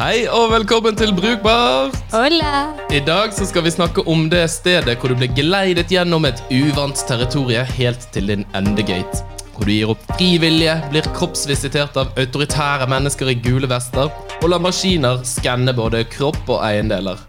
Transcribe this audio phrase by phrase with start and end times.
[0.00, 1.96] Hei og velkommen til Brukbart!
[2.08, 2.70] Hola!
[2.88, 6.40] I dag så skal vi snakke om det stedet hvor du blir geleidet gjennom et
[6.56, 9.20] uvant territorie helt til din endegate.
[9.52, 14.08] Hvor du gir opp frivillige, blir kroppsvisitert av autoritære mennesker i gule vester
[14.38, 17.20] og lar maskiner skanne både kropp og eiendeler.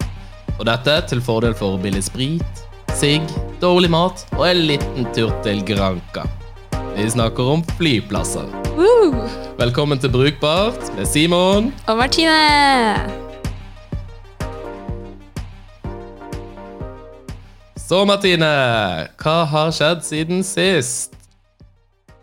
[0.55, 2.65] Og dette til fordel for billig sprit,
[2.95, 3.27] sigg,
[3.59, 6.23] dårlig mat og en liten tur til Granca.
[6.95, 8.60] Vi snakker om flyplasser.
[8.81, 9.13] Woo!
[9.59, 11.67] Velkommen til Brukbart med Simon.
[11.87, 12.33] Og Martine!
[17.77, 18.49] Så, Martine,
[19.21, 21.13] hva har skjedd siden sist?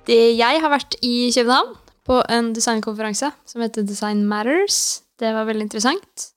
[0.09, 1.77] Det, jeg har vært i København
[2.09, 5.05] på en designkonferanse som heter Design Matters.
[5.21, 6.31] Det var veldig interessant.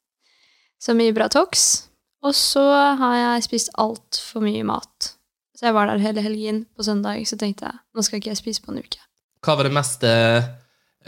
[0.78, 1.88] Så mye bra talks.
[2.22, 2.68] Og så
[3.02, 5.16] har jeg spist altfor mye mat.
[5.58, 6.68] Så jeg var der hele helgen.
[6.78, 9.02] På søndag så tenkte jeg nå skal ikke jeg spise på en uke.
[9.42, 10.50] Hva var det mest eh,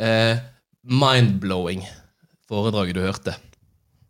[0.02, 0.40] eh,
[0.90, 1.84] mind-blowing
[2.50, 3.36] foredraget du hørte?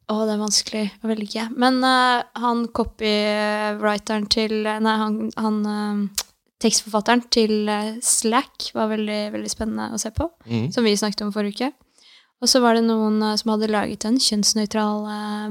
[0.08, 1.44] Å, det er vanskelig å velge.
[1.60, 6.24] Men uh, han copywriteren til Nei, han, han uh,
[6.64, 7.72] tekstforfatteren til
[8.04, 10.30] Slack var veldig, veldig spennende å se på.
[10.48, 10.68] Mm.
[10.76, 12.10] Som vi snakket om forrige uke.
[12.44, 15.08] Og så var det noen uh, som hadde laget en kjønnsnøytral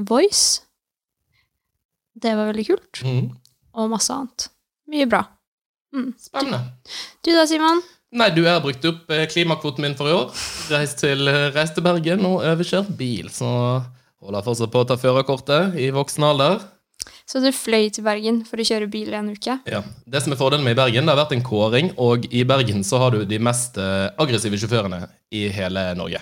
[0.09, 0.63] voice.
[2.13, 3.01] Det var veldig kult.
[3.05, 3.33] Mm.
[3.77, 4.49] Og masse annet.
[4.93, 5.25] Mye bra.
[5.93, 6.13] Mm.
[6.17, 6.61] Spennende.
[7.25, 7.81] Du da, Simon?
[8.13, 10.29] Nei, du jeg har brukt opp eh, klimakvoten min for i år.
[10.69, 13.31] Reist til, eh, reist til Bergen og overkjørt bil.
[13.33, 16.61] Så holder jeg fortsatt på å ta førerkortet i voksen alder.
[17.25, 19.55] Så du fløy til Bergen for å kjøre bil i en uke?
[19.69, 19.81] Ja.
[20.05, 22.85] Det som er fordelen med i Bergen, det har vært en kåring, og i Bergen
[22.85, 25.01] så har du de mest eh, aggressive sjåførene
[25.33, 26.21] i hele Norge.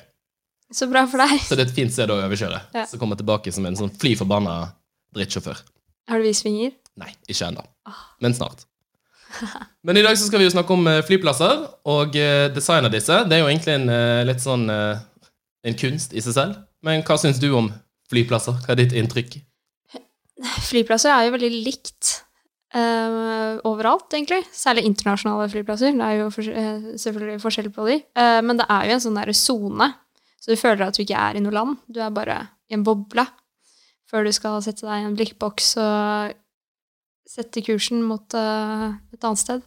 [0.72, 1.36] Så bra for deg.
[1.44, 2.64] Så det er et fint sted å overkjøre.
[2.78, 2.88] Ja.
[2.88, 4.62] Så kommer jeg tilbake som en sånn fly forbanna
[5.18, 5.60] drittsjåfør.
[6.08, 6.72] Har du vist finger?
[7.02, 7.66] Nei, ikke ennå.
[8.24, 8.64] Men snart.
[9.88, 12.94] Men i dag så skal vi jo snakke om eh, flyplasser, og eh, design av
[12.94, 13.22] disse.
[13.28, 16.60] Det er jo egentlig en eh, litt sånn en kunst i seg selv.
[16.86, 17.70] Men hva syns du om
[18.12, 18.58] flyplasser?
[18.66, 19.38] Hva er ditt inntrykk?
[20.70, 22.16] Flyplasser er jo veldig likt
[22.74, 24.42] uh, overalt, egentlig.
[24.56, 25.94] Særlig internasjonale flyplasser.
[25.94, 28.00] Det er jo for, uh, selvfølgelig forskjell på de.
[28.18, 29.92] Uh, men det er jo en sånn derre sone,
[30.42, 31.78] så du føler at du ikke er i noe land.
[31.86, 32.40] Du er bare
[32.72, 33.28] i en boble
[34.12, 36.34] før du skal sette deg i en blikkboks og
[37.32, 39.64] sette kursen mot uh, et annet sted.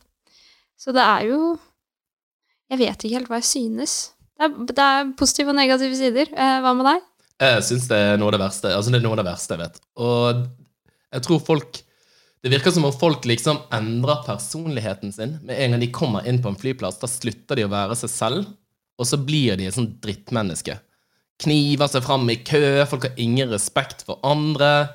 [0.81, 1.55] Så det er jo
[2.73, 3.95] Jeg vet ikke helt hva jeg synes.
[4.35, 6.31] Det er, det er positive og negative sider.
[6.35, 7.09] Uh, hva med deg?
[7.45, 8.73] Jeg syns det er noe av det verste.
[8.73, 9.81] Altså det er noe av det verste jeg vet.
[10.01, 10.45] Og
[11.15, 11.83] jeg tror folk
[12.45, 16.43] Det virker som om folk liksom endrer personligheten sin med en gang de kommer inn
[16.45, 16.99] på en flyplass.
[17.01, 18.51] Da slutter de å være seg selv,
[19.01, 20.75] og så blir de et sånt drittmenneske.
[21.41, 24.91] Kniver seg fram i kø, folk har ingen respekt for andre.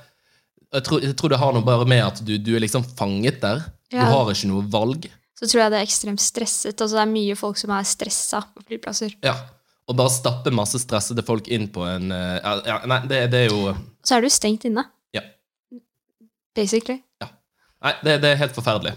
[0.75, 3.40] Jeg tror, jeg tror det har noe bare med at du, du er liksom fanget
[3.41, 3.63] der.
[3.90, 5.07] Du har ikke noe valg.
[5.40, 6.75] så tror jeg det er ekstremt stresset.
[6.75, 9.16] Altså det er mye folk som er stressa på flyplasser.
[9.25, 9.34] Ja.
[9.90, 13.40] Og bare stappe masse stressede folk inn på en eh, ja, ja, Nei, det, det
[13.47, 13.72] er jo
[14.06, 14.84] Så er du stengt inne.
[15.16, 15.24] Ja.
[16.53, 17.00] Basically.
[17.24, 17.31] Ja.
[17.88, 18.94] Nei, det, det er helt forferdelig.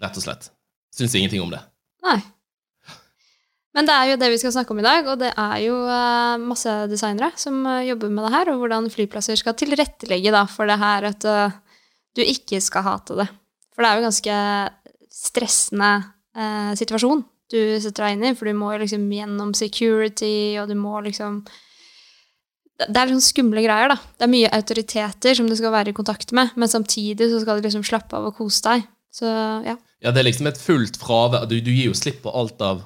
[0.00, 0.48] Rett og slett.
[0.94, 1.60] Syns ingenting om det.
[2.06, 2.16] Nei.
[3.74, 5.74] Men det er jo det vi skal snakke om i dag, og det er jo
[5.90, 10.44] eh, masse designere som eh, jobber med det her, og hvordan flyplasser skal tilrettelegge da,
[10.50, 11.56] for det her at eh,
[12.14, 13.26] du ikke skal hate det.
[13.74, 14.40] For det er jo en ganske
[15.14, 15.94] stressende
[16.78, 17.20] situasjon
[17.52, 21.42] du setter deg inn i, for du må liksom gjennom security, og du må liksom
[22.74, 23.96] det er liksom skumle greier, da.
[24.18, 27.60] Det er mye autoriteter som du skal være i kontakt med, men samtidig så skal
[27.60, 28.88] du liksom slappe av og kose deg.
[29.14, 29.30] Så
[29.62, 29.76] ja.
[30.02, 31.46] Ja, det er liksom et fullt fravær.
[31.46, 32.82] Du, du gir jo slipp på alt av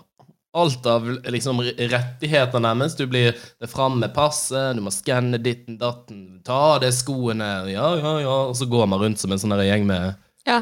[0.58, 2.98] Alt av liksom rettigheter, nærmest.
[2.98, 7.50] Du blir det fram med passet, du må skanne ditten datten, ta av deg skoene,
[7.70, 10.02] ja, ja, ja, og så går man rundt som en sånn gjeng med
[10.48, 10.58] ja.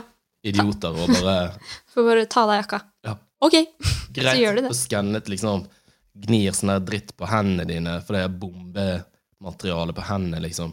[0.46, 1.36] idioter og bare
[1.94, 2.78] Får bare ta av deg jakka.
[3.08, 3.14] Ja.
[3.46, 3.56] Ok.
[4.16, 4.72] Greit gjør du det.
[4.72, 5.58] å skannet, liksom.
[6.26, 10.70] Gnir sånn der dritt på hendene dine, for det er bombemateriale på hendene, liksom.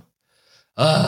[0.79, 1.03] Ah.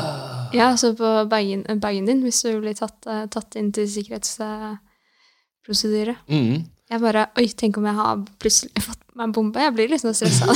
[0.54, 6.16] Ja, så på bagen, bagen din, hvis du blir tatt, eh, tatt inn til sikkerhetsprosedyre.
[6.30, 6.66] Mm.
[6.92, 9.62] Jeg bare Oi, tenk om jeg har plutselig fått meg en bombe?
[9.64, 10.54] Jeg blir liksom stressa.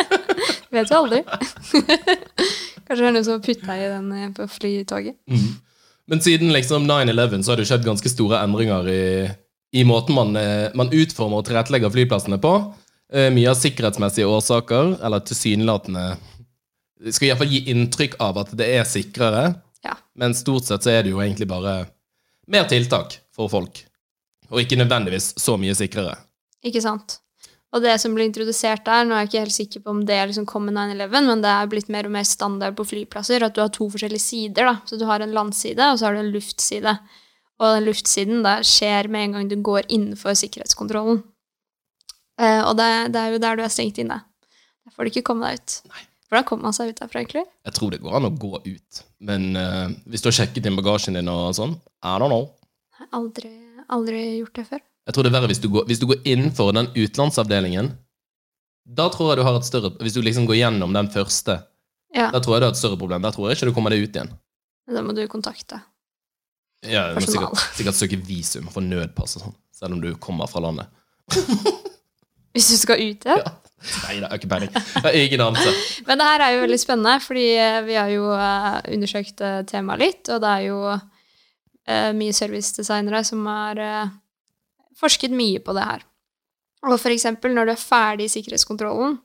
[0.74, 1.20] Vet jo aldri.
[2.86, 5.16] Kanskje det er noen som har putta i den eh, på flytoget.
[5.30, 5.50] Mm.
[6.10, 9.02] Men siden liksom 9-11 så har det skjedd ganske store endringer i,
[9.78, 12.54] i måten man, eh, man utformer og tilrettelegger flyplassene på.
[13.14, 16.08] Eh, Mye av sikkerhetsmessige årsaker, eller tilsynelatende
[17.14, 19.44] skal iallfall gi inntrykk av at det er sikrere,
[19.86, 19.94] Ja.
[20.18, 21.86] men stort sett så er det jo egentlig bare
[22.50, 23.84] mer tiltak for folk.
[24.50, 26.16] Og ikke nødvendigvis så mye sikrere.
[26.66, 27.20] Ikke sant?
[27.70, 30.18] Og det som ble introdusert der, nå er jeg ikke helt sikker på om det
[30.26, 33.54] liksom kom med 9-11, men det er blitt mer og mer standard på flyplasser at
[33.54, 34.66] du har to forskjellige sider.
[34.66, 34.74] da.
[34.90, 36.96] Så du har en landside, og så har du en luftside.
[37.60, 41.22] Og den luftsiden da skjer med en gang du går innenfor sikkerhetskontrollen.
[42.40, 44.18] Eh, og det, det er jo der du er stengt inne.
[44.86, 45.80] Der får du ikke komme deg ut.
[46.30, 47.42] Hvordan kommer man seg ut derfra, egentlig?
[47.66, 50.78] Jeg tror det går an å gå ut, men eh, hvis du har sjekket inn
[50.78, 51.74] bagasjen din og sånn,
[52.06, 52.48] I don't know.
[52.98, 53.50] Har aldri,
[53.96, 54.82] aldri gjort det før.
[55.08, 57.90] Jeg tror det er verre hvis du går, hvis du går innenfor den utenlandsavdelingen.
[58.90, 61.60] Da tror jeg du har et større Hvis du liksom går gjennom den første,
[62.16, 63.22] Ja, da tror jeg du har et større problem.
[63.22, 64.32] Da tror jeg ikke du kommer deg ut igjen.
[64.90, 65.78] Da må du kontakte.
[66.86, 70.50] Ja, Du må sikkert, sikkert søke visum for nødpass og sånn, selv om du kommer
[70.50, 70.90] fra landet.
[72.54, 73.44] Hvis du skal ut igjen.
[73.44, 73.52] Ja.
[73.80, 74.72] Nei, det er ikke peiling.
[75.16, 75.70] Ingen anelse.
[76.08, 79.60] Men det her er jo veldig spennende, fordi eh, vi har jo eh, undersøkt eh,
[79.70, 80.80] temaet litt, og det er jo
[81.90, 84.14] eh, mye servicedesignere som har uh,
[85.00, 86.06] forsket mye på det her.
[86.86, 89.18] Og for eksempel når du er ferdig i sikkerhetskontrollen,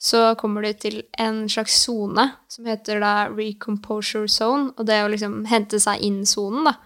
[0.00, 5.06] så kommer du til en slags sone som heter da recomposure zone, og det er
[5.06, 6.76] å liksom hente seg inn-sonen, da.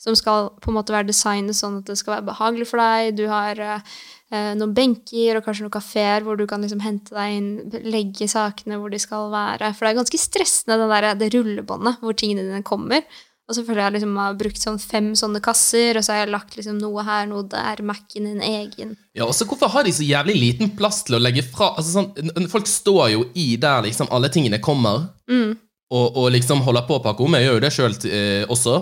[0.00, 3.14] Som skal på en måte være designet sånn at det skal være behagelig for deg.
[3.16, 3.92] Du har eh,
[4.34, 7.46] eh, noen benker og kanskje noen kafeer hvor du kan liksom hente deg inn,
[7.86, 9.70] legge sakene hvor de skal være.
[9.70, 13.06] For det er ganske stressende, det, der, det rullebåndet hvor tingene dine kommer.
[13.48, 16.22] Og så føler jeg liksom jeg har brukt sånn fem sånne kasser, og så har
[16.22, 18.94] jeg lagt liksom noe her, noe der, Mac-en din egen.
[19.12, 21.98] Ja, og så Hvorfor har de så jævlig liten plass til å legge fra altså
[22.00, 25.58] sånn, Folk står jo i der liksom alle tingene kommer, Mm.
[25.92, 27.34] og, og liksom holder på å pakke om.
[27.36, 28.78] Jeg gjør jo det sjøl eh, også.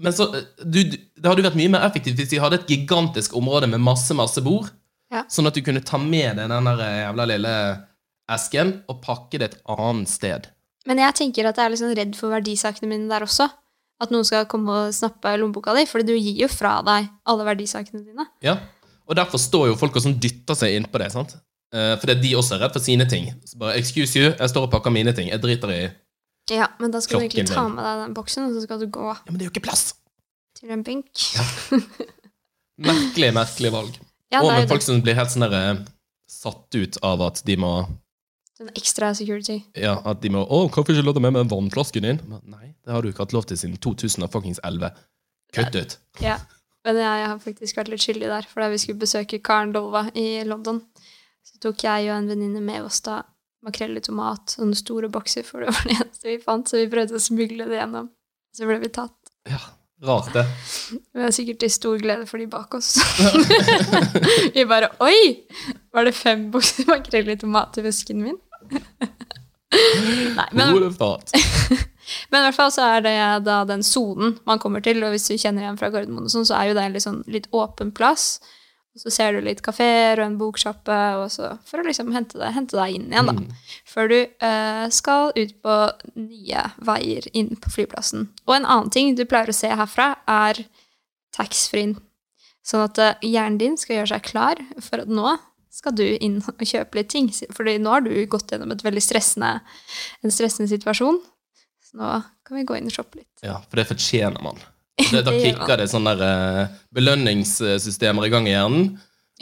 [0.00, 2.66] Men så, eh, du, det hadde jo vært mye mer effektivt hvis de hadde et
[2.72, 4.70] gigantisk område med masse masse bord,
[5.12, 5.22] Ja.
[5.28, 7.52] sånn at du kunne ta med deg den der jævla lille
[8.32, 10.48] esken og pakke det et annet sted.
[10.88, 13.50] Men jeg tenker at jeg er sånn redd for verdisakene mine der også.
[14.02, 17.46] At noen skal komme og snappe lommeboka di, fordi du gir jo fra deg alle
[17.46, 18.26] verdisakene dine.
[18.42, 18.58] Ja,
[19.06, 21.10] Og derfor står jo folk og sånn dytter seg innpå det.
[21.12, 21.34] sant?
[21.74, 23.28] Eh, fordi de også er redd for sine ting.
[23.44, 25.28] Så bare, excuse you, jeg står og pakker mine ting.
[25.28, 25.82] Jeg driter i
[26.50, 28.86] Ja, men da skal du egentlig ta med deg den boksen, og så skal du
[28.92, 29.92] gå Ja, men det er jo ikke plass!
[30.54, 31.10] til en benk.
[32.84, 33.98] Merkelig, merkelig valg.
[34.32, 34.86] Ja, og med folk det.
[34.86, 35.82] som blir helt sånn eh,
[36.30, 37.72] satt ut av at de må
[38.64, 39.58] Sånn ekstra security.
[39.76, 42.20] Ja, at de må Å, hvorfor ikke lov til å ha med meg vannflasken din?
[42.30, 44.94] Men, Nei, det har du ikke hatt lov til siden 2011.
[45.54, 45.98] Kutt ut.
[46.24, 46.38] Ja.
[46.84, 49.72] Men jeg, jeg har faktisk vært litt skyldig der, for da vi skulle besøke Karen
[49.76, 50.80] Dolva i London,
[51.44, 53.22] så tok jeg og en venninne med oss da
[53.64, 56.90] makrell i tomat, sånne store bokser, for det var det eneste vi fant, så vi
[56.92, 58.10] prøvde å smugle det gjennom.
[58.56, 59.16] Så ble vi tatt.
[59.48, 59.60] Ja,
[60.04, 60.44] rart, det.
[61.12, 62.94] Det var sikkert til stor glede for de bak oss.
[64.54, 65.46] vi bare Oi!
[65.94, 68.36] Var det fem bokser makrell i tomat i vesken min?
[70.34, 70.74] Nei, men,
[72.30, 73.16] men i hvert fall så er det
[73.46, 76.58] da den sonen man kommer til, og hvis du kjenner igjen fra Gardermoen, sånn, så
[76.58, 78.38] er jo det en litt, sånn, litt åpen plass.
[78.94, 82.38] Og så ser du litt kafeer og en boksjappe, og så for å liksom hente
[82.38, 83.34] deg, hente deg inn igjen, da.
[83.34, 83.80] Mm.
[83.90, 85.78] Før du uh, skal ut på
[86.20, 88.28] nye veier inn på flyplassen.
[88.46, 90.62] Og en annen ting du pleier å se herfra, er
[91.34, 91.96] taxfree-en.
[92.64, 95.34] Sånn at eh, hjernen din skal gjøre seg klar for at nå
[95.74, 97.26] skal du inn og kjøpe litt ting.
[97.54, 99.56] Fordi nå har du gått gjennom et veldig stressende,
[100.22, 101.18] en stressende situasjon.
[101.84, 102.10] Så nå
[102.46, 103.34] kan vi gå inn og shoppe litt.
[103.44, 104.58] Ja, for det fortjener man.
[105.10, 108.84] Det, da kicker det sånne der, eh, belønningssystemer i gang i hjernen.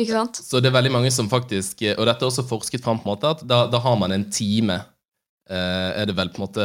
[0.01, 0.39] Ikke sant?
[0.41, 3.13] Så det er veldig mange som faktisk Og dette er også forsket fram på en
[3.13, 6.65] måte at da, da har man en time eh, Er det vel på en måte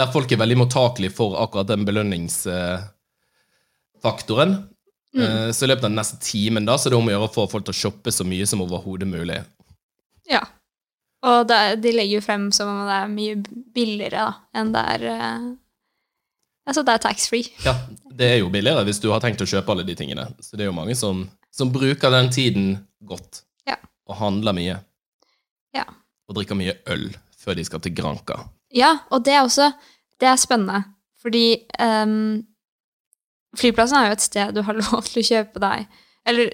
[0.00, 4.56] Der folk er veldig mottakelige for akkurat den belønningsfaktoren.
[5.22, 7.28] Eh, så i løpet av den neste timen da, så er det om å gjøre
[7.28, 9.38] å få folk til å shoppe så mye som overhodet mulig.
[10.30, 10.42] Ja.
[11.26, 13.38] Og det, de legger jo frem som om det er mye
[13.74, 15.54] billigere da, enn det er uh,
[16.66, 17.46] Altså, det er tax-free.
[17.62, 17.76] Ja,
[18.18, 20.24] det er jo billigere hvis du har tenkt å kjøpe alle de tingene.
[20.42, 21.20] Så det er jo mange som,
[21.54, 22.64] som bruker den tiden
[23.06, 23.44] godt.
[23.70, 23.76] Ja.
[24.10, 24.80] Og handler mye.
[25.76, 25.84] Ja.
[26.26, 28.40] Og drikker mye øl før de skal til Granca.
[28.74, 29.70] Ja, og det er også
[30.18, 30.80] Det er spennende,
[31.20, 32.40] fordi ehm,
[33.58, 36.50] flyplassen er jo et sted du har lov til å kjøpe deg Eller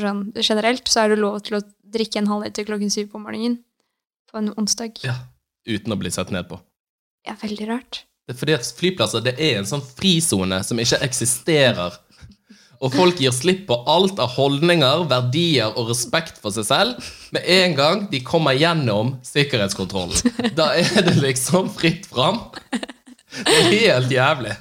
[0.00, 3.58] sånn, generelt så er det lov til å drikke en halvliter klokken syv på morgenen
[4.30, 5.00] på en onsdag.
[5.02, 5.16] Ja.
[5.66, 6.60] Uten å bli sett ned på.
[7.26, 8.04] Er veldig rart.
[8.24, 11.98] Det er fordi at flyplasser det er en sånn frisone som ikke eksisterer.
[12.80, 17.44] Og folk gir slipp på alt av holdninger, verdier og respekt for seg selv med
[17.44, 20.54] en gang de kommer gjennom sikkerhetskontrollen.
[20.56, 22.40] Da er det liksom fritt fram.
[22.70, 24.54] Det er helt jævlig.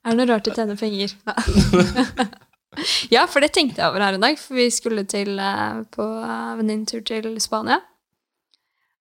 [0.00, 1.12] Er det noe rart å tjene penger?
[3.14, 6.06] ja, for det tenkte jeg over her en dag, for vi skulle til, eh, på
[6.06, 7.80] venninntur venninnetur til Spania.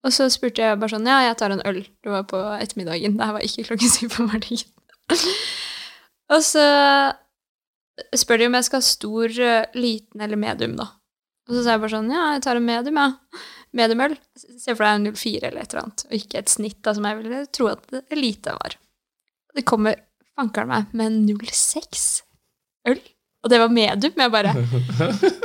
[0.00, 1.82] Og så spurte jeg bare sånn, ja, jeg tar en øl.
[2.02, 3.18] Det var på ettermiddagen.
[3.18, 4.70] Det her var ikke klokken syv på morgenen.
[6.34, 6.66] og så
[8.16, 10.88] spør de om jeg skal ha stor, eh, liten eller medium, da.
[11.50, 13.40] Og så sa jeg bare sånn, ja, jeg tar en medium, ja.
[13.76, 14.16] Mediumøl.
[14.34, 17.06] Se for deg en 04 eller et eller annet, og ikke et snitt, da, som
[17.06, 18.74] jeg ville tro at det lite var.
[19.54, 20.00] Det kommer
[20.38, 22.22] fankeren meg med 06
[22.90, 23.00] øl.
[23.40, 24.16] Og det var medium.
[24.20, 24.54] Jeg bare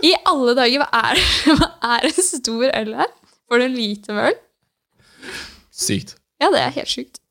[0.03, 1.21] I alle dager, hva er,
[1.59, 3.13] hva er en stor øl her?
[3.45, 4.41] Får du en liter med øl?
[5.75, 6.15] Sykt.
[6.41, 7.21] Ja, det er helt sjukt.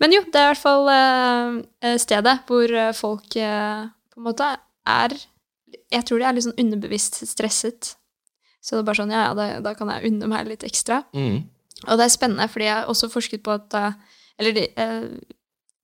[0.00, 4.26] Men jo, det er i hvert fall uh, stedet hvor eh, folk uh, på en
[4.28, 4.46] måte
[4.86, 5.16] er
[5.90, 7.94] Jeg tror de er litt sånn underbevisst stresset.
[8.62, 11.02] Så det er bare sånn, ja, ja, da, da kan jeg unne meg litt ekstra.
[11.16, 11.42] Mm.
[11.88, 14.56] Og det er spennende, fordi jeg har også forsket på at uh, Eller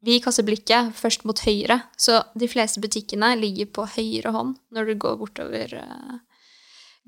[0.04, 4.90] vi kaster blikket først mot høyre, så de fleste butikkene ligger på høyre hånd når
[4.90, 6.18] du går bortover eh,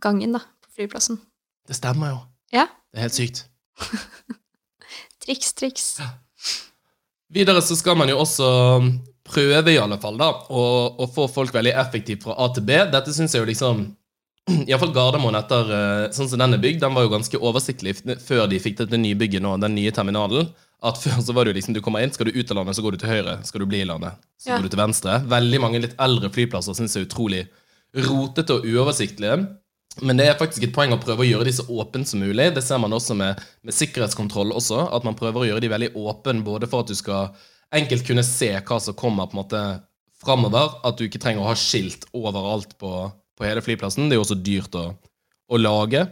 [0.03, 1.21] gangen da, på flyplassen.
[1.69, 2.23] Det stemmer jo.
[2.55, 2.67] Ja.
[2.89, 3.45] Det er helt sykt.
[5.29, 5.87] Triks, triks.
[7.29, 8.49] Videre så skal man jo også
[9.29, 10.63] prøve, i alle fall, da, å,
[10.97, 12.79] å få folk veldig effektivt fra A til B.
[12.89, 13.83] Dette syns jeg jo liksom
[14.71, 18.47] Iallfall Gardermoen etter eh, sånn som den er bygd, den var jo ganske oversiktlig før
[18.49, 20.49] de fikk dette nye bygget nå, den nye terminalen.
[20.83, 22.77] At før så var det jo liksom, du kommer inn, skal du ut av landet,
[22.79, 23.39] så går du til høyre.
[23.45, 24.59] Skal du bli i landet, så Ja.
[24.59, 25.17] går du til venstre.
[25.27, 27.49] Veldig mange litt eldre flyplasser syns jeg er utrolig
[27.97, 29.49] rotete og uoversiktlige.
[30.03, 32.53] Men det er faktisk et poeng å prøve å gjøre de så åpne som mulig.
[32.55, 35.91] Det ser man også med, med sikkerhetskontroll også, at man prøver å gjøre de veldig
[35.99, 37.33] åpne både for at du skal
[37.75, 39.63] enkelt kunne se hva som kommer på en måte
[40.23, 42.93] framover, at du ikke trenger å ha skilt overalt på,
[43.39, 44.07] på hele flyplassen.
[44.09, 44.87] Det er jo også dyrt å,
[45.51, 46.07] å lage.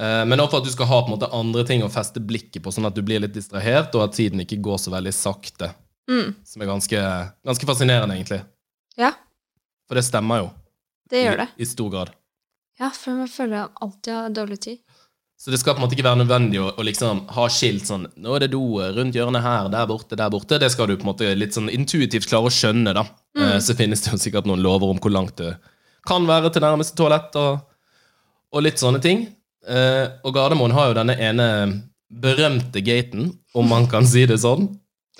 [0.00, 2.22] Eh, Men også for at du skal ha på en måte andre ting å feste
[2.24, 5.12] blikket på, sånn at du blir litt distrahert, og at tiden ikke går så veldig
[5.14, 5.72] sakte.
[6.10, 6.32] Mm.
[6.44, 7.02] Som er ganske,
[7.46, 8.40] ganske fascinerende, egentlig.
[8.98, 9.12] Ja,
[9.88, 10.48] For det stemmer jo.
[11.10, 11.48] det gjør det.
[11.58, 12.10] I, i stor grad.
[12.80, 14.78] Ja, for man føler man alltid har dårlig tid.
[15.40, 18.02] Så det skal på en måte ikke være nødvendig å, å liksom ha skilt sånn
[18.20, 18.60] Nå er det do
[18.92, 20.58] rundt hjørnet her, der borte, der borte.
[20.60, 23.06] Det skal du på en måte litt sånn intuitivt klare å skjønne, da.
[23.40, 25.54] Eh, Så finnes det jo sikkert noen lover om hvor langt det
[26.08, 27.60] kan være til nærmeste toalett, og,
[28.52, 29.26] og litt sånne ting.
[29.68, 31.46] Eh, og Gardermoen har jo denne ene
[32.10, 34.68] berømte gaten, om man kan si det sånn.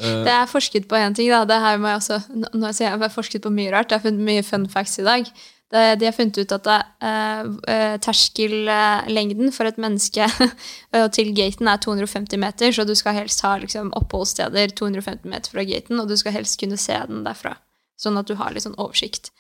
[0.01, 1.45] Uh, Det er forsket på én ting, da.
[1.45, 3.91] Det her må jeg også Nå sier jeg jeg har forsket på mye rart.
[3.91, 5.29] Jeg har funnet mye fun facts i dag.
[5.71, 6.69] Det, de har funnet ut at
[7.07, 10.27] eh, terskellengden for et menneske
[11.17, 15.67] til gaten er 250 meter, så du skal helst ha liksom, oppholdssteder 250 meter fra
[15.69, 17.55] gaten, og du skal helst kunne se den derfra.
[18.01, 19.31] Sånn at du har litt sånn oversikt.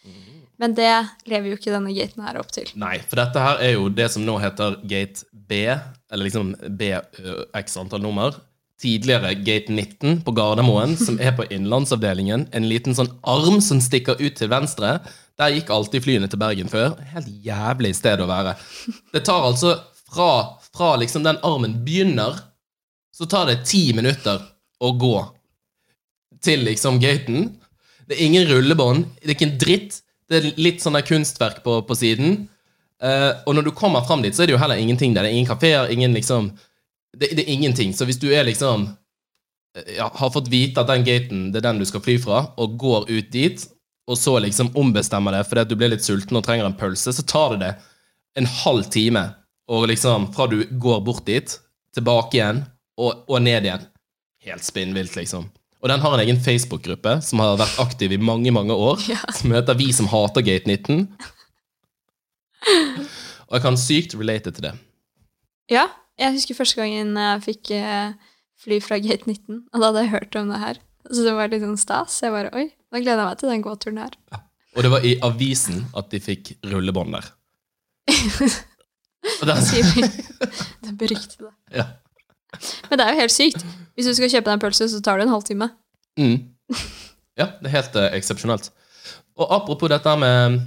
[0.60, 0.92] Men det
[1.30, 2.68] lever jo ikke denne gaten her opp til.
[2.78, 5.64] Nei, for dette her er jo det som nå heter gate B,
[6.12, 6.92] eller liksom B
[7.56, 8.36] x antall nummer.
[8.80, 12.46] Tidligere gate 19 på Gardermoen, som er på innenlandsavdelingen.
[12.56, 14.98] En liten sånn arm som stikker ut til venstre.
[15.40, 16.98] Der gikk alltid flyene til Bergen før.
[17.14, 18.54] Helt jævlig sted å være.
[19.14, 19.78] Det tar altså
[20.12, 20.30] fra,
[20.76, 22.36] fra liksom den armen begynner,
[23.16, 24.42] så tar det ti minutter
[24.80, 25.16] å gå
[26.44, 27.50] til liksom gaten.
[28.08, 30.00] Det er ingen rullebånd, det er ikke en dritt.
[30.30, 32.44] Det er litt sånn kunstverk på, på siden.
[33.02, 35.26] Uh, og når du kommer fram dit, så er det jo heller ingenting der.
[35.26, 36.52] Det er ingen kafeer, ingen liksom
[37.16, 37.94] det, det er ingenting.
[37.96, 38.86] Så hvis du er liksom
[39.76, 42.44] eh, ja, har fått vite at den gaten det er den du skal fly fra,
[42.60, 43.64] og går ut dit,
[44.10, 47.14] og så liksom ombestemmer det fordi at du blir litt sulten og trenger en pølse,
[47.14, 47.72] så tar det det
[48.38, 49.24] en halv time
[49.70, 51.52] og liksom fra du går bort dit,
[51.94, 52.64] tilbake igjen
[52.98, 53.86] og, og ned igjen.
[54.46, 55.46] Helt spinnvilt, liksom.
[55.80, 59.20] Og den har en egen Facebook-gruppe som har vært aktiv i mange, mange år, Ja.
[59.32, 61.06] som heter Vi som hater Gate 19.
[63.48, 64.74] Og jeg kan sykt relate til det.
[65.72, 65.86] Ja,
[66.20, 68.12] jeg husker første gangen jeg fikk eh,
[68.60, 70.80] fly fra gate 19, og da hadde jeg hørt om det her.
[71.10, 72.18] Så det var litt sånn stas.
[72.22, 74.18] Jeg bare, oi, da gleder jeg meg til den gåturen her.
[74.76, 77.30] Og det var i avisen at de fikk rullebånd der.
[79.40, 79.64] Og den.
[80.84, 81.50] Det beryktede.
[81.74, 81.88] ja.
[82.90, 83.64] Men det er jo helt sykt.
[83.94, 85.70] Hvis du skal kjøpe deg en pølse, så tar det en halvtime.
[86.20, 86.36] Mm.
[87.40, 88.70] ja, det er helt uh, eksepsjonelt.
[89.40, 90.60] Og apropos dette med,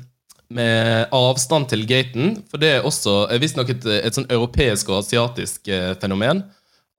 [0.53, 5.01] med avstand til gaten, for det er også er visstnok et, et sånn europeisk og
[5.03, 6.45] asiatisk uh, fenomen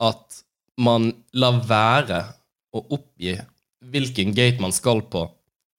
[0.02, 0.42] at
[0.80, 2.20] man lar være
[2.74, 3.36] å oppgi
[3.84, 5.28] hvilken gate man skal på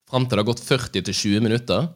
[0.09, 1.87] fram til det har gått 40-20 minutter.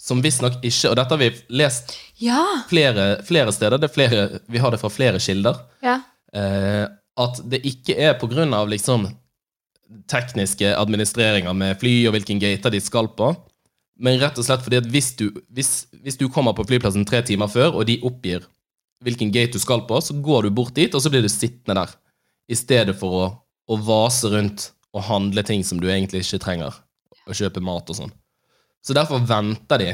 [0.00, 1.28] Som visstnok ikke Og dette har vi
[1.60, 2.64] lest Ja!
[2.70, 3.76] flere, flere steder.
[3.76, 5.58] Det er flere, vi har det fra flere kilder.
[5.84, 6.00] Ja.
[6.36, 6.86] Eh,
[7.20, 9.08] at det ikke er av liksom
[10.10, 13.32] tekniske administreringer med fly og hvilken gater de skal på,
[14.00, 17.20] men rett og slett fordi at hvis du, hvis, hvis du kommer på flyplassen tre
[17.26, 18.46] timer før, og de oppgir
[19.04, 21.82] hvilken gate du skal på, så går du bort dit, og så blir du sittende
[21.82, 21.92] der,
[22.50, 23.26] i stedet for å,
[23.70, 26.80] å vase rundt og handle ting som du egentlig ikke trenger,
[27.26, 28.14] og kjøpe mat og sånn.
[28.84, 29.90] Så derfor venter de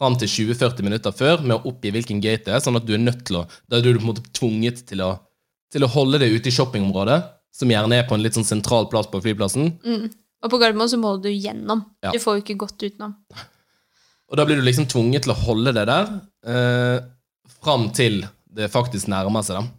[0.00, 2.94] fram til 20-40 minutter før med å oppgi hvilken gate det er, sånn at du
[2.96, 5.12] er nødt til å Da er du på en måte tvunget til å,
[5.70, 7.20] til å holde det ute i shoppingområdet,
[7.54, 9.72] som gjerne er på en litt sånn sentral plass på flyplassen.
[9.84, 10.10] Mm.
[10.40, 11.82] Og på Gardermoen så må du gjennom.
[12.04, 12.14] Ja.
[12.14, 13.16] Du får jo ikke gått utenom.
[14.30, 16.12] Og da blir du liksom tvunget til å holde det der
[16.46, 16.98] eh,
[17.60, 19.76] fram til det faktisk nærmer seg, da.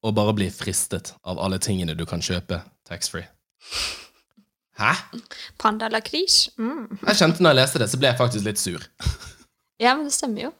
[0.00, 3.28] Og bare bli fristet av alle tingene du kan kjøpe taxfree.
[4.80, 4.94] Hæ?
[5.60, 6.46] Panda lakris?
[6.56, 6.88] Mm.
[7.04, 8.86] Jeg kjente når jeg leste det, så ble jeg faktisk litt sur.
[9.80, 10.50] Ja, men det stemmer jo.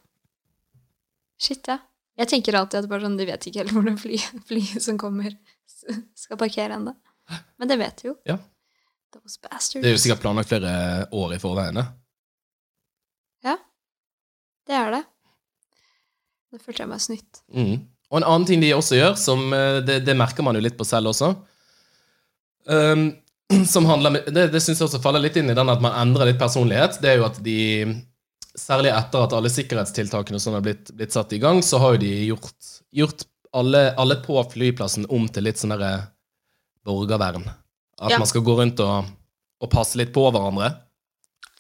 [1.40, 1.80] Shit, ja.
[2.20, 5.36] Jeg tenker alltid at bare sånn, de vet ikke helt hvordan flyet fly som kommer,
[6.18, 6.94] skal parkere ennå.
[7.60, 8.16] Men det vet de jo.
[8.28, 8.36] Ja.
[9.14, 9.80] Those bastards.
[9.80, 10.72] Det er jo sikkert planlagt flere
[11.16, 11.80] år i forveien.
[13.46, 13.56] Ja.
[14.68, 15.00] Det er det.
[16.50, 17.40] Nå følte jeg meg snytt.
[17.54, 17.88] Mm.
[18.10, 20.78] Og en annen ting de også gjør, som eh, det, det merker man jo litt
[20.78, 21.30] på selv også
[22.66, 23.04] um,
[23.72, 26.30] Som handler Det, det syns jeg også faller litt inn i den at man endrer
[26.30, 26.98] litt personlighet.
[27.02, 27.60] Det er jo at de
[28.58, 32.00] Særlig etter at alle sikkerhetstiltakene som er blitt, blitt satt i gang, så har jo
[32.02, 33.22] de gjort, gjort
[33.54, 36.08] alle, alle på flyplassen om til litt sånn derre
[36.86, 37.44] borgervern.
[38.00, 38.18] At Ja.
[38.18, 39.04] man skal gå rundt og,
[39.60, 40.72] og passe litt på hverandre.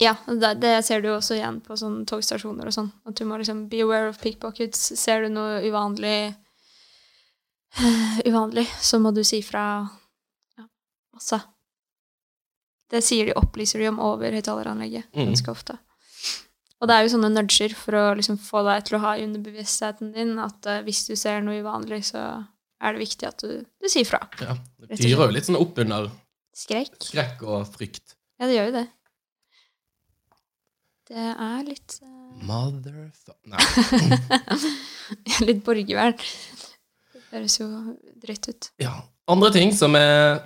[0.00, 2.90] Ja, det, det ser du jo også igjen på sånne togstasjoner og sånn.
[3.06, 4.80] At du må liksom be aware of pickpockets.
[4.98, 6.32] Ser du noe uvanlig
[8.26, 9.64] uvanlig, så må du si fra
[10.58, 10.64] ja,
[11.14, 11.40] masse.
[12.90, 15.26] Det sier de opplyser de om over høyttaleranlegget Mm.
[15.30, 15.76] ganske ofte.
[16.80, 19.26] Og det er jo sånne nudger for å liksom få deg til å ha i
[19.26, 22.22] underbevisstheten din at uh, hvis du ser noe uvanlig, så
[22.80, 24.22] er det viktig at du, du sier fra.
[24.40, 26.08] Ja, det og fyrer jo litt sånn opp under
[26.56, 26.96] Skrekk.
[27.04, 28.16] skrekk og frykt.
[28.40, 28.86] Ja, det gjør jo det.
[31.10, 32.08] Det er litt uh...
[32.46, 33.36] Motherfuck...
[33.50, 33.58] Nei.
[35.48, 36.14] Litt borgervern.
[37.10, 37.66] Det høres jo
[38.22, 38.68] dritt ut.
[38.80, 38.92] Ja.
[39.30, 40.38] Andre ting som er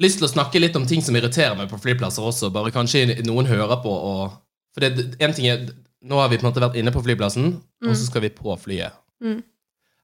[0.00, 2.48] Lyst til å snakke litt om ting som irriterer meg på flyplasser også.
[2.54, 4.38] Bare kanskje noen hører på og
[4.74, 7.58] For det, en ting er Nå har vi på en måte vært inne på flyplassen,
[7.84, 8.94] og så skal vi på flyet.
[9.20, 9.42] Mm.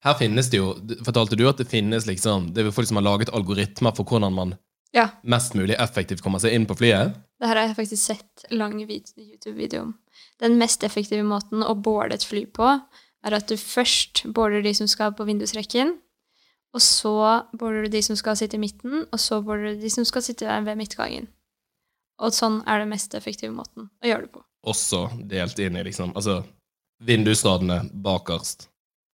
[0.04, 0.74] Her finnes det jo
[1.06, 4.34] Fortalte du at det finnes liksom Det er folk som har laget algoritmer for hvordan
[4.36, 4.52] man
[4.92, 7.16] Ja, mest mulig effektivt kommer seg inn på flyet?
[7.40, 9.94] det her har jeg faktisk sett lang YouTube-video om.
[10.40, 12.68] Den mest effektive måten å boarde et fly på,
[13.26, 15.98] er at du først boarder de som skal på vindusrekken,
[16.72, 17.12] og så
[17.52, 20.24] boarder du de som skal sitte i midten, og så boarder du de som skal
[20.24, 21.28] sitte ved midtgangen.
[22.16, 24.44] Og sånn er det mest effektive måten å gjøre det på.
[24.66, 26.40] Også delt inn i liksom Altså
[27.06, 28.68] vindusradene bakerst,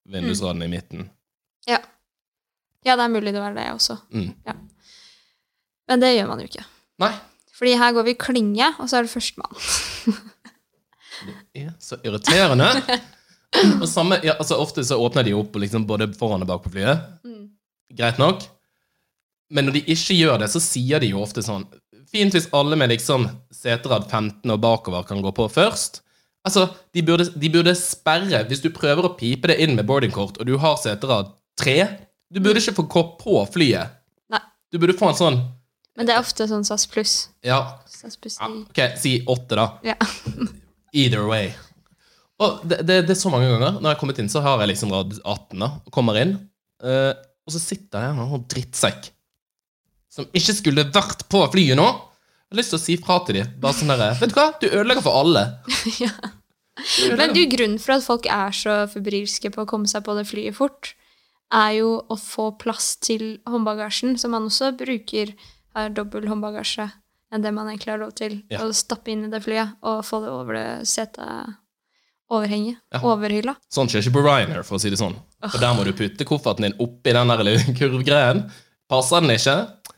[0.09, 1.07] vindusradene i midten.
[1.69, 1.79] Ja.
[2.85, 3.97] Ja, det er mulig det var det også.
[4.13, 4.31] Mm.
[5.89, 6.65] Men det gjør man jo ikke.
[7.01, 7.11] Nei.
[7.57, 9.57] Fordi her går vi klinge, og så er det førstemann.
[11.53, 12.69] Det er så irriterende.
[13.81, 16.71] Og samme, ja, altså Ofte så åpner de opp liksom både foran og bak på
[16.73, 17.03] flyet.
[17.27, 17.49] Mm.
[17.97, 18.45] Greit nok.
[19.51, 21.65] Men når de ikke gjør det, så sier de jo ofte sånn
[22.11, 26.01] Fint hvis alle med liksom seterad 15 og bakover kan gå på først.
[26.47, 30.39] Altså, de burde, de burde sperre Hvis du prøver å pipe det inn med boardingkort,
[30.41, 31.29] og du har seterad
[31.61, 31.75] 3
[32.33, 33.99] Du burde ikke få gå på flyet.
[34.33, 34.41] Nei.
[34.73, 35.37] Du burde få en sånn
[35.99, 37.15] Men det er ofte sånn SAS pluss.
[37.45, 39.67] Ja, SAS pluss ja ok, si 8, da.
[39.85, 39.97] Ja.
[40.97, 41.51] Either way.
[42.41, 43.77] Og det, det, det er så mange ganger.
[43.77, 45.69] Når jeg har kommet inn, så har jeg liksom rad 18, da.
[45.85, 46.39] og Kommer inn,
[46.81, 47.13] Uh,
[47.45, 49.11] og så sitter jeg her og drittsekk.
[50.11, 51.87] Som ikke skulle vært på flyet nå.
[51.87, 53.51] Jeg har lyst til å si fra til dem.
[53.63, 54.47] Bare sånn derre Vet du hva?
[54.59, 55.45] Du ødelegger for alle.
[56.03, 56.11] ja.
[57.15, 60.25] Men du, grunnen for at folk er så febrilske på å komme seg på det
[60.27, 60.93] flyet fort,
[61.51, 65.33] er jo å få plass til håndbagasjen, som man også bruker
[65.75, 66.89] har dobbel håndbagasje
[67.31, 68.41] enn det man egentlig har lov til.
[68.51, 68.65] Ja.
[68.65, 71.55] Å stappe inn i det flyet og få det over det setet
[72.31, 72.79] overhenget.
[72.91, 73.03] Ja.
[73.07, 73.55] Overhylla.
[73.71, 75.15] Sånn skjer ikke på Ryanair, for å si det sånn.
[75.43, 78.45] For der må du putte kofferten din oppi den der kurvgreien.
[78.91, 79.55] Passer den ikke,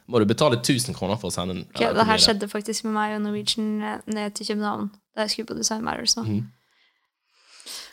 [0.07, 1.63] må du betale 1000 kroner for å sende den.
[1.71, 5.33] okay, det her skjedde faktisk med meg og Norwegian eh, ned til København da jeg
[5.33, 6.25] skulle på Design Matters nå.
[6.27, 6.43] Mm.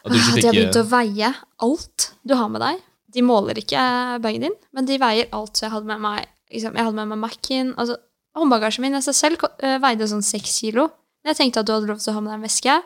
[0.01, 1.33] At De har begynt eh, å veie
[1.67, 2.85] alt du har med deg.
[3.11, 3.81] De måler ikke
[4.23, 5.59] bagen din, men de veier alt.
[5.59, 7.75] Så jeg hadde med meg liksom, jeg hadde med meg Mac-en.
[7.77, 7.99] Altså,
[8.39, 10.89] håndbagasjen min i seg selv eh, veide sånn seks kilo.
[11.21, 12.77] Men jeg tenkte at du hadde lov til å ha med deg en veske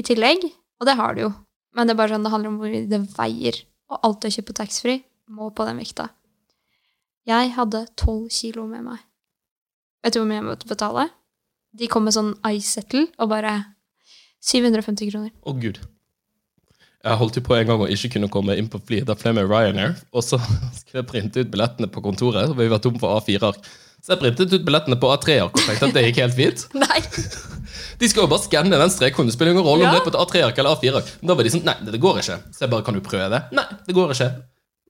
[0.00, 0.46] i tillegg,
[0.80, 1.34] og det har du jo.
[1.76, 3.60] Men det er bare sånn, det handler om hvor mye det veier.
[3.90, 6.08] Og alt du har kjøpt på taxfree, må på den vekta.
[7.30, 9.02] Jeg hadde tolv kilo med meg.
[10.02, 11.06] Vet du hvor mye jeg måtte betale?
[11.76, 13.52] De kom med sånn iSettle settle og bare
[14.42, 15.32] 750 kroner.
[15.44, 15.78] Å, gud.
[17.00, 19.06] Jeg holdt jo på en gang å ikke kunne komme inn på flyet.
[19.08, 20.40] Da fløy med Ryanair, og så
[20.80, 22.50] skulle jeg printe ut billettene på kontoret.
[22.50, 23.60] Og vi var tom for A4-ark.
[24.00, 26.66] Så jeg printet ut billettene på A3-ark og tenkte at det gikk helt fint.
[26.82, 27.00] Nei!
[28.00, 29.28] De skal jo bare skanne den strekkoden.
[29.28, 29.92] Det spiller ingen rolle om Ja.
[29.92, 31.10] det er på et A3-ark eller A4-ark.
[31.20, 32.38] Men da var de sånn Nei, det går ikke.
[32.56, 33.42] Så jeg bare Kan du prøve?
[33.52, 34.30] Nei, det går ikke.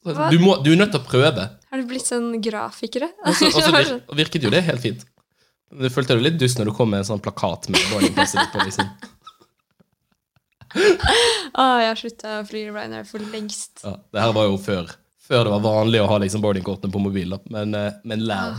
[0.00, 1.46] Du, må, du er nødt til å prøve.
[1.70, 3.10] Har du blitt sånn grafikere?
[3.28, 3.90] Og så, vir,
[4.22, 5.02] virket jo det helt fint.
[5.70, 8.64] Du følte deg litt dust når du kom med en sånn plakat med boardingpasset på.
[8.64, 8.88] liksom.
[10.70, 13.84] Å, jeg har slutta å fly Ryanair for lengst.
[13.84, 14.90] Ja, det her var jo før.
[15.30, 17.44] Før det var vanlig å ha liksom boardingkortene på mobilen.
[17.54, 18.56] Men, eh, men lær.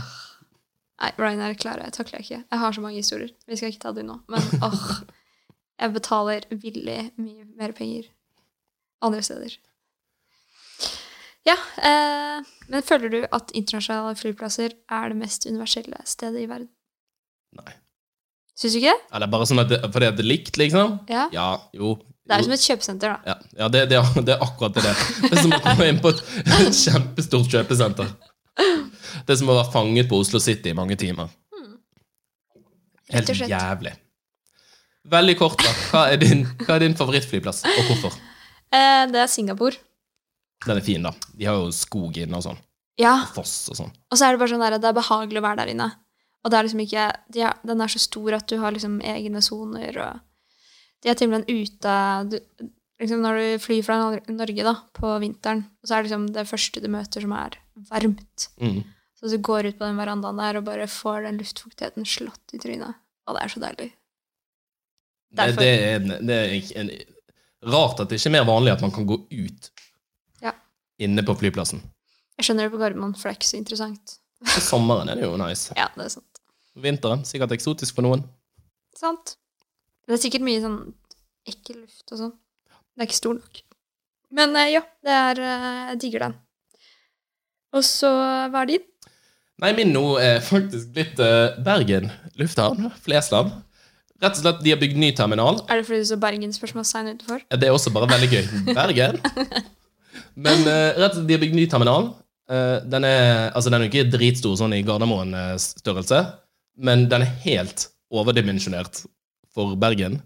[1.02, 2.40] Nei, Ryanair klarer jeg, takler jeg ikke.
[2.54, 3.34] Jeg har så mange historier.
[3.50, 4.20] Vi skal ikke ta dem nå.
[4.32, 4.86] Men åh,
[5.82, 8.06] jeg betaler villig mye mer penger
[9.02, 9.58] andre steder.
[11.48, 16.68] Ja, eh, men føler du at internasjonale flyplasser er det mest universelle stedet i verden?
[17.58, 17.74] Nei.
[18.58, 19.08] Syns du ikke det?
[19.16, 20.98] Eller bare sånn at det, fordi at det er likt, liksom?
[21.10, 21.26] Ja.
[21.34, 23.32] Ja, jo, Det er jo som et kjøpesenter, da.
[23.32, 25.02] Ja, ja det, det, er, det er akkurat det det er.
[25.32, 28.12] Er som å komme inn på et, et kjempestort kjøpesenter.
[29.26, 31.32] Det er som å være fanget på Oslo City i mange timer.
[33.12, 33.96] Rett Helt jævlig.
[35.12, 35.72] Veldig kort, da.
[35.90, 38.14] Hva er din, hva er din favorittflyplass, og hvorfor?
[38.72, 39.80] Eh, det er Singapore.
[40.66, 41.12] Den er fin, da.
[41.34, 42.60] De har jo skog inne og sånn.
[43.00, 43.90] Ja, Og foss og sånn.
[43.90, 45.88] og så er det bare sånn der, det er behagelig å være der inne.
[46.42, 49.00] Og det er liksom ikke de er, Den er så stor at du har liksom
[49.00, 50.20] egne soner, og
[51.02, 51.94] De er til og med ute
[52.30, 52.36] du,
[53.00, 53.96] liksom Når du flyr fra
[54.28, 57.56] Norge da, på vinteren, så er det liksom det første du møter som er
[57.88, 58.48] varmt.
[58.60, 58.82] Mm.
[59.18, 62.60] Så du går ut på den verandaen der og bare får den luftfuktigheten slått i
[62.62, 62.98] trynet.
[63.26, 63.88] Og det er så deilig.
[65.32, 65.62] Det, Derfor.
[65.62, 66.90] det, er, det er ikke en,
[67.72, 69.70] rart at det ikke er mer vanlig at man kan gå ut.
[71.04, 71.82] Inne på flyplassen.
[72.40, 74.14] Jeg skjønner det på Gardermoen, for det er ikke så interessant.
[74.42, 75.74] På sommeren er det jo nice.
[75.80, 76.40] Ja, det er sant.
[76.82, 78.24] Vinteren sikkert eksotisk for noen.
[78.96, 79.36] Sant.
[80.08, 80.78] Det er sikkert mye sånn
[81.48, 82.32] ekkel luft og sånn.
[82.92, 83.60] Det er ikke stor nok.
[84.32, 86.38] Men eh, ja, det er eh, Jeg digger den.
[87.76, 88.08] Og så
[88.52, 88.88] hva er din?
[89.62, 92.10] Nei, min nå er faktisk blitt eh, Bergen
[92.40, 92.88] lufthavn.
[93.04, 93.52] Flesland.
[94.22, 95.60] Rett og slett, de har bygd ny terminal.
[95.66, 97.44] Er det fordi du så Bergensspørsmålstegn utenfor?
[97.50, 98.44] Det er også bare veldig gøy.
[98.78, 99.18] Bergen.
[100.34, 102.10] Men uh, rett og slett, de har bygd ny terminal.
[102.50, 106.20] Uh, den, er, altså, den er jo ikke dritstor sånn i Gardermoen-størrelse,
[106.82, 109.04] men den er helt overdimensjonert
[109.54, 110.20] for Bergen.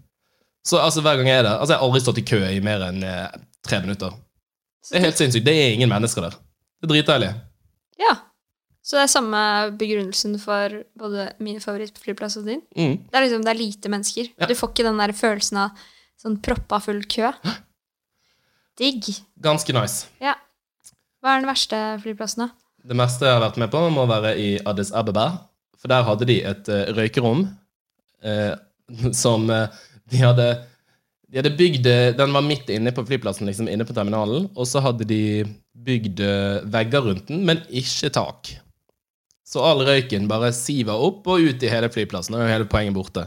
[0.67, 2.63] Så altså, hver gang jeg er der Altså, jeg har aldri stått i kø i
[2.63, 4.15] mer enn eh, tre minutter.
[4.87, 5.45] Det er helt sinnssykt.
[5.47, 6.35] Det er ingen mennesker der.
[6.79, 7.29] Det er dritdeilig.
[8.01, 8.15] Ja.
[8.83, 9.39] Så det er samme
[9.79, 12.61] begrunnelsen for både min favorittflyplass og din?
[12.75, 12.95] Mm.
[13.03, 14.29] Det er liksom, det er lite mennesker.
[14.35, 14.47] Ja.
[14.47, 15.87] Du får ikke den der følelsen av
[16.19, 17.31] sånn proppa full kø.
[18.77, 19.09] Digg.
[19.41, 20.07] Ganske nice.
[20.23, 20.35] Ja.
[21.21, 22.49] Hva er den verste flyplassen, da?
[22.87, 25.27] Det meste jeg har vært med på, må være i Addis Abeba.
[25.81, 28.53] For der hadde de et uh, røykerom uh,
[29.23, 29.67] som uh,
[30.09, 30.47] de hadde
[31.27, 34.47] De hadde bygd Den var midt inne på flyplassen, liksom inne på terminalen.
[34.55, 35.43] Og så hadde de
[35.75, 36.21] bygd
[36.71, 38.53] vegger rundt den, men ikke tak.
[39.47, 42.35] Så all røyken bare siver opp og ut i hele flyplassen.
[42.35, 43.25] Og hele poenget borte.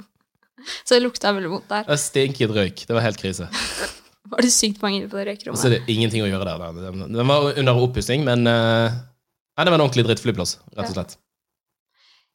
[0.84, 1.86] Så det lukta veldig vondt der.
[1.88, 2.84] Det stinket røyk.
[2.86, 3.48] Det var helt krise.
[4.30, 5.60] Var det sykt mange på det røykerommet?
[5.60, 6.60] så er det ingenting å gjøre der.
[6.62, 6.90] da.
[7.02, 11.16] Den, var under oppussing, men uh, Nei, det var en ordentlig drittflyplass, rett og slett.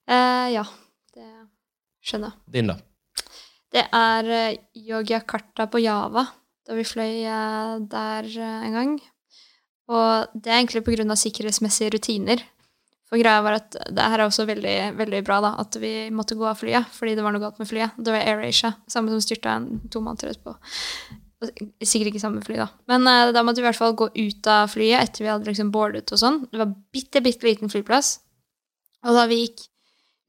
[0.05, 0.65] Uh, ja,
[1.15, 1.29] det
[2.05, 2.41] skjønner jeg.
[2.53, 2.75] Din, da?
[3.73, 6.27] Det er uh, Yogyakarta på Java,
[6.67, 8.97] da vi fløy uh, der en gang.
[9.89, 12.43] Og det er egentlig på grunn av sikkerhetsmessige rutiner.
[13.09, 16.37] For greia var at det her er også veldig, veldig bra, da, at vi måtte
[16.37, 17.97] gå av flyet fordi det var noe galt med flyet.
[18.01, 20.55] Det var AirAsia, samme som styrta en to måneder etterpå.
[21.53, 22.67] Sikkert ikke samme fly, da.
[22.91, 25.49] Men uh, da måtte vi i hvert fall gå ut av flyet etter vi hadde
[25.49, 26.43] liksom boardet og sånn.
[26.51, 28.17] Det var bitte, bitte liten flyplass.
[29.05, 29.65] Og da vi gikk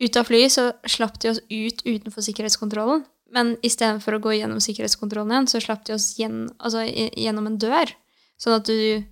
[0.04, 3.06] ut av flyet, så slapp de oss ut utenfor sikkerhetskontrollen.
[3.34, 7.58] Men istedenfor å gå gjennom sikkerhetskontrollen igjen, så slapp de oss gjen, altså, gjennom en
[7.60, 7.90] dør.
[8.40, 9.02] Sånn at du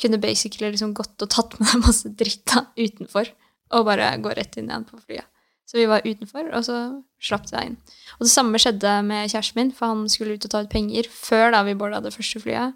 [0.00, 3.28] kunne basically liksom gått og tatt med deg masse dritt da, utenfor.
[3.76, 5.26] Og bare gå rett inn igjen på flyet.
[5.70, 6.74] Så vi var utenfor, og så
[7.22, 7.76] slapp de deg inn.
[8.18, 11.06] Og det samme skjedde med kjæresten min, for han skulle ut og ta ut penger
[11.14, 12.74] før da vi boarda det første flyet.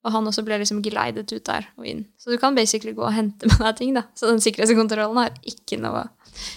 [0.00, 2.06] Og han også ble liksom geleidet ut der og inn.
[2.16, 4.06] Så du kan basically gå og hente med deg ting, da.
[4.16, 6.06] Så den sikkerhetskontrollen har ikke noe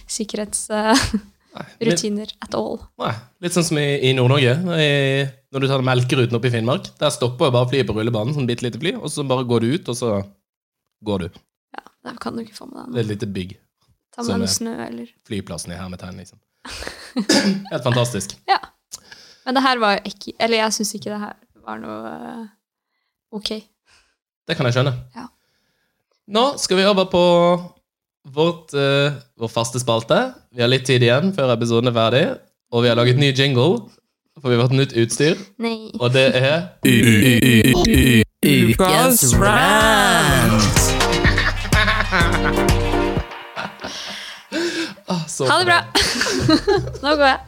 [0.08, 2.80] sikkerhetsrutiner uh, at all.
[3.04, 3.12] Nei,
[3.44, 4.54] litt sånn som i, i Nord-Norge.
[4.64, 6.88] Når du tar Melkeruten opp i Finnmark.
[7.02, 9.68] Der stopper bare flyet på rullebanen, sånn bitte lite fly, og så bare går du
[9.76, 10.24] ut, og så
[11.04, 11.28] går du.
[11.76, 13.04] Ja, Der kan du ikke få med deg Det er noe.
[13.04, 13.52] et lite bygg.
[14.14, 16.40] Ta med sånn noe er- snø, eller Flyplassen i hermetegn, liksom.
[17.72, 18.36] Helt fantastisk.
[18.50, 18.60] Ja.
[19.46, 21.34] Men det her var ikke Eller jeg syns ikke det her
[21.66, 22.46] var noe uh,
[23.36, 23.50] ok.
[24.48, 24.94] Det kan jeg skjønne.
[25.16, 25.26] Ja.
[26.36, 27.24] Nå skal vi over på
[28.36, 30.20] vårt, uh, vår faste spalte.
[30.56, 32.24] Vi har litt tid igjen før episoden er ferdig,
[32.72, 33.90] og vi har laget ny jingle.
[34.42, 35.92] For vi har fått nytt utstyr, Nei.
[36.02, 36.74] og det er
[38.44, 40.82] Ukas rant.
[45.34, 45.80] Så Ha det bra!
[47.04, 47.40] Nå går jeg.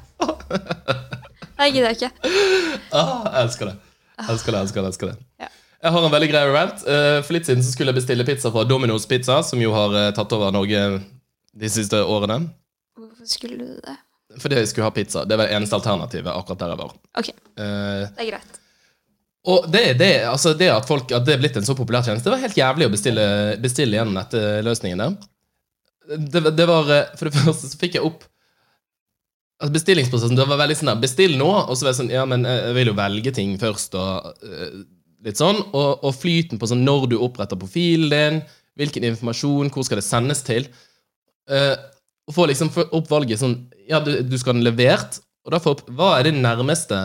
[1.56, 2.10] Jeg gidder ikke.
[2.92, 3.76] Ah, jeg elsker det.
[4.26, 5.16] Elsker det, elsker det, elsker det.
[5.44, 5.50] Ja.
[5.86, 6.82] Jeg har en veldig grei rant.
[6.90, 9.94] Eh, For litt siden så skulle jeg bestille pizza fra Domino's Pizza, som jo har
[10.00, 10.82] eh, tatt over Norge
[11.56, 12.42] de siste årene.
[12.98, 13.96] Hvorfor skulle du det?
[14.42, 15.24] Fordi jeg skulle ha pizza.
[15.30, 16.96] Det var det eneste alternativet akkurat der jeg var.
[17.22, 18.58] Ok, Eh, det er greit.
[19.48, 22.26] Og det, det, altså det at, folk, at det er blitt en så populær tjeneste,
[22.28, 23.26] det var helt jævlig å bestille,
[23.62, 25.14] bestille gjennom nettløsningen der.
[26.06, 28.26] Det, det var, eh, For det første så fikk jeg opp
[29.62, 32.26] altså Bestillingsprosessen det var veldig sånn der, Bestill nå, og så var jeg sånn Ja,
[32.30, 34.84] men jeg vil jo velge ting først, og eh,
[35.26, 35.62] litt sånn.
[35.72, 38.42] Og, og flyten på sånn når du oppretter profilen din,
[38.78, 40.68] hvilken informasjon, hvor skal det sendes til.
[41.50, 41.74] Eh,
[42.26, 45.62] og få liksom opp valget sånn Ja, du, du skal ha den levert, og da
[45.62, 46.98] få opp Hva er det nærmeste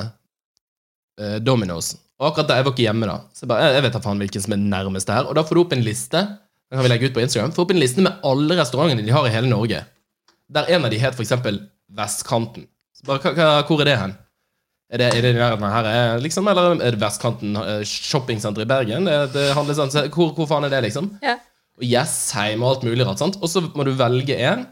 [1.21, 1.93] uh, Domino's.
[2.21, 3.19] Og akkurat da, jeg var ikke hjemme da.
[3.37, 5.29] Så jeg, bare, jeg, jeg vet da faen hvilken som er nærmest her.
[5.29, 6.23] Og da får du opp en liste.
[6.71, 7.53] Den kan vi legge ut på Instagram.
[7.53, 9.83] Få opp en liste med alle restaurantene de har i hele Norge.
[10.51, 11.59] Der en av de het eksempel
[11.91, 12.69] Vestkanten.
[13.09, 13.33] Bare,
[13.67, 14.13] hvor er det hen?
[14.91, 16.49] Er det, er det nærheten her, er, liksom?
[16.51, 19.07] Eller er det Vestkanten eh, shoppingsenter i Bergen?
[19.07, 21.13] Det, handler sånn, så hvor, hvor faen er det, liksom?
[21.23, 21.37] Ja.
[21.81, 23.23] Og Jessheim og alt mulig rart.
[23.23, 23.39] sant?
[23.41, 24.67] Og så må du velge en.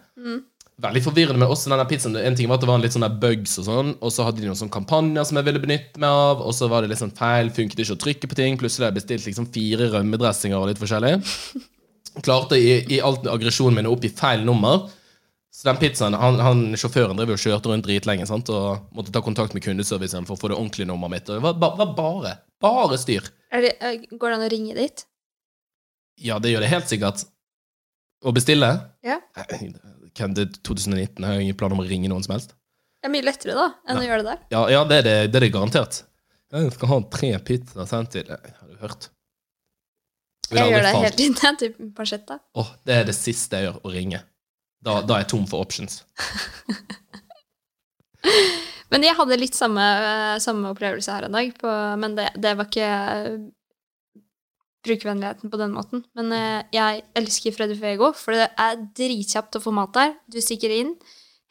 [0.82, 2.18] Veldig forvirrende, men også denne pizzaen.
[2.22, 4.26] En ting var at det var en litt sånn der bugs og sånn, og så
[4.26, 6.92] hadde de noen sånne kampanjer som jeg ville benytte meg av, og så var det
[6.92, 8.58] litt sånn feil, funket ikke å trykke på ting.
[8.60, 11.16] Plutselig hadde jeg bestilt liksom fire rømmedressinger og litt forskjellig.
[12.24, 14.86] Klarte i, i alt aggresjonen min å oppgi feil nummer.
[15.54, 18.50] Så den pizzaen, han, han Sjåføren drev og kjørte rundt dritlenge sant?
[18.52, 21.30] og måtte ta kontakt med kundeservicen for å få det ordentlige nummeret mitt.
[21.32, 23.26] Og det var, ba- var bare bare styr.
[23.50, 23.72] Det,
[24.12, 25.04] går det an å ringe dit?
[26.20, 27.24] Ja, det gjør det helt sikkert.
[28.26, 28.68] Å bestille?
[29.06, 29.20] Ja.
[29.38, 29.68] Nei,
[30.18, 31.22] Hvem det er 2019?
[31.22, 32.54] Jeg har ingen plan om å ringe noen som helst.
[32.98, 34.40] Det er mye lettere, da, enn å gjøre det der.
[34.50, 36.00] Ja, ja det, er det, det er det garantert.
[36.50, 39.10] Jeg skal ha tre pizzaer sendt til Har du hørt?
[40.56, 41.16] Jeg gjør det falt.
[41.16, 41.36] tiden.
[41.42, 42.38] jeg, Typ pansjetta.
[42.54, 44.22] Åh, det er det siste jeg gjør, å ringe.
[44.80, 46.02] Da, da er jeg tom for options.
[48.90, 49.84] Men jeg hadde litt samme,
[50.40, 53.34] samme opplevelse her en dag, på, men det, det var ikke eh,
[54.86, 56.04] brukervennligheten på den måten.
[56.16, 60.14] Men eh, jeg elsker Freddy Fuego, for det er dritkjapt å få mat der.
[60.32, 60.94] Du stikker inn,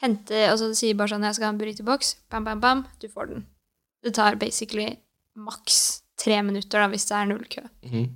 [0.01, 3.07] henter og så sier bare sånn 'Jeg skal ha en burritoboks', bam, bam, bam, du
[3.09, 3.45] får den.
[4.03, 4.89] Det tar basically
[5.37, 7.61] maks tre minutter, da, hvis det er null kø.
[7.85, 8.07] Mhm.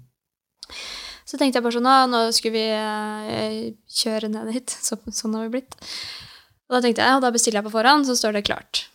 [1.27, 3.60] Så tenkte jeg bare sånn, nå skulle vi eh,
[4.01, 4.73] kjøre ned hit.
[4.88, 5.77] Så, sånn har vi blitt.
[6.69, 8.86] Og da tenkte jeg, og da bestiller jeg på forhånd, så står det klart.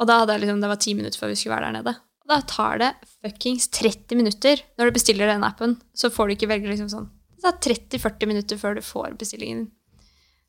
[0.00, 1.94] Og da hadde jeg liksom, det var ti minutter før vi skulle være der nede.
[2.22, 2.90] Og da tar det
[3.22, 5.78] fuckings 30 minutter når du bestiller den appen.
[5.96, 7.08] Så får du ikke velge liksom sånn.
[7.34, 9.72] Det tar 30-40 minutter før du får bestillingen din.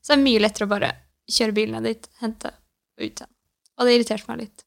[0.04, 0.92] Så det er mye lettere å bare
[1.32, 3.32] kjøre bilen ned dit, hente og ut igjen.
[3.80, 4.66] Og det irriterte meg litt.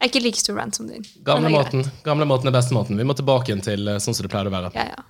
[0.00, 1.04] Jeg er ikke like stor rant som din.
[1.24, 1.54] Gamle det.
[1.54, 2.98] Gamlemåten Gamle måten er bestemåten.
[2.98, 4.72] Vi må tilbake igjen til eh, sånn som det pleier å være.
[4.76, 5.04] Ja, ja.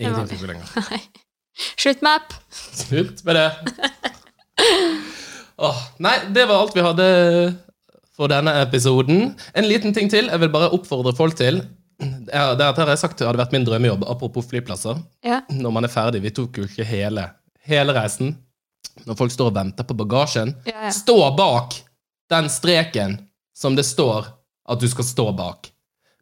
[0.00, 0.72] Ingenting funker lenger.
[0.90, 1.02] Nei.
[1.78, 2.32] Slutt med app!
[2.74, 3.46] Slutt med det.
[5.56, 7.04] Åh, nei, det var alt vi hadde
[8.16, 9.28] for denne episoden.
[9.54, 10.26] En liten ting til.
[10.32, 11.60] Jeg vil bare oppfordre folk til
[12.02, 12.58] Det har
[12.90, 14.98] jeg sagt hadde vært min drømmejobb, apropos flyplasser.
[15.22, 15.42] Ja.
[15.50, 16.24] Når man er ferdig.
[16.24, 17.28] Vi tok jo ikke hele,
[17.68, 18.34] hele reisen.
[19.06, 20.90] Når folk står og venter på bagasjen, Ja, ja.
[20.94, 21.78] stå bak
[22.30, 23.16] den streken
[23.54, 24.26] som det står
[24.68, 25.70] at du skal stå bak.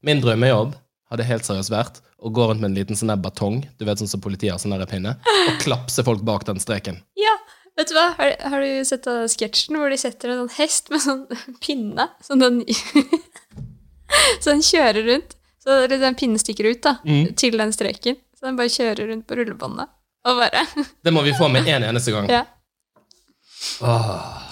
[0.02, 0.74] Min drømmejobb
[1.12, 4.10] hadde helt seriøst vært å gå rundt med en liten sånn batong, du vet sånn
[4.10, 5.16] som politiet har sånn pinne,
[5.48, 7.00] og klapse folk bak den streken.
[7.18, 7.34] Ja,
[7.78, 8.08] vet du hva?
[8.18, 11.24] Har, har du sett den sketsjen hvor de setter en sånn hest med sånn
[11.64, 12.08] pinne?
[12.24, 12.62] Sånn den
[14.42, 15.36] Så den kjører rundt.
[15.62, 17.34] Så den pinnen stikker ut da, Mm.
[17.38, 18.16] til den streken.
[18.36, 19.88] Så den bare kjører rundt på rullebåndet.
[20.26, 20.64] Og bare
[21.06, 22.26] Det må vi få med en eneste gang.
[22.36, 22.42] Ja.
[23.80, 24.42] Åh,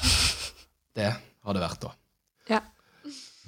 [0.94, 1.08] det
[1.44, 1.90] hadde vært da.
[2.50, 2.60] Ja.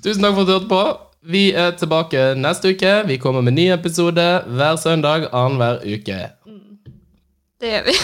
[0.05, 0.83] Tusen takk for at du hørte på.
[1.23, 2.95] Vi er tilbake neste uke.
[3.07, 6.19] Vi kommer med ny episode hver søndag annenhver uke.
[7.63, 7.97] Det gjør vi.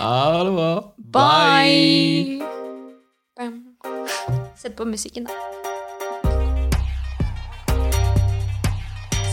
[0.00, 0.68] Ha det bra.
[1.12, 2.40] Bye!
[3.36, 3.58] Bye.
[4.56, 5.34] Sett på musikken, da.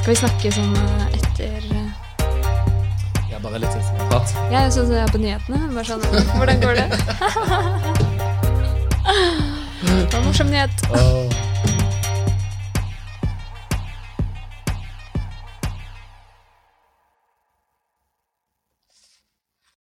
[0.02, 1.88] Skal vi snakke sånn eh, etter eh,
[3.32, 4.36] Ja, bare litt sånn prat.
[4.52, 5.64] Jeg er sånn som jeg er på nyhetene.
[5.72, 8.14] Bare sånn Hvordan går det?
[9.82, 10.70] Det var en morsom nyhet.
[10.92, 11.47] Åh.